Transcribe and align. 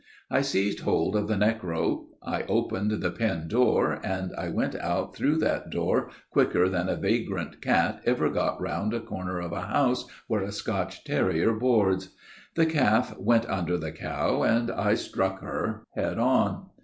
I 0.31 0.41
seized 0.41 0.79
hold 0.79 1.15
of 1.15 1.27
the 1.27 1.37
neck 1.37 1.63
rope. 1.63 2.09
I 2.23 2.41
opened 2.49 2.89
the 3.03 3.11
pen 3.11 3.47
door 3.47 3.99
and 4.03 4.33
I 4.35 4.49
went 4.49 4.73
out 4.77 5.15
through 5.15 5.35
that 5.41 5.69
door 5.69 6.09
quicker 6.31 6.67
than 6.67 6.89
a 6.89 6.95
vagrant 6.95 7.61
cat 7.61 8.01
ever 8.03 8.31
got 8.31 8.59
round 8.59 8.95
a 8.95 8.99
corner 8.99 9.39
of 9.39 9.51
a 9.51 9.61
house 9.67 10.07
where 10.25 10.41
a 10.41 10.51
Scotch 10.51 11.03
terrier 11.03 11.53
boards. 11.53 12.15
The 12.55 12.65
calf 12.65 13.15
went 13.19 13.47
under 13.47 13.77
the 13.77 13.91
cow 13.91 14.41
and 14.41 14.71
I 14.71 14.95
struck 14.95 15.39
her, 15.41 15.85
head 15.95 16.17
on. 16.17 16.69